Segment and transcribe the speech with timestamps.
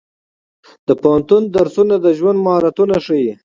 [0.87, 3.33] د پوهنتون درسونه د ژوند مهارتونه ښيي.